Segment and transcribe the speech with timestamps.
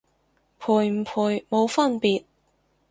[0.59, 2.23] 賠唔賠冇分別